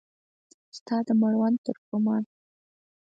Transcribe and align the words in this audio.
ستا 0.77 0.97
د 1.07 1.09
مړوند 1.21 1.57
ترکمان 1.67 2.23